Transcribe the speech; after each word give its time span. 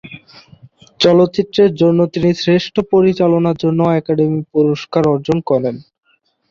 চলচ্চিত্রের 0.99 1.71
জন্য 1.75 1.99
তিনি 2.13 2.29
শ্রেষ্ঠ 2.33 2.75
পরিচালনার 2.93 3.57
জন্য 3.63 3.79
একাডেমি 3.99 4.39
পুরস্কার 4.53 5.03
অর্জন 5.07 5.37
করেন। 5.49 5.75